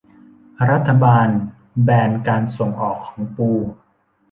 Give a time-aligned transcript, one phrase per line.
[0.71, 1.27] รัฐบาล
[1.83, 3.49] แบนการส่งออกของปู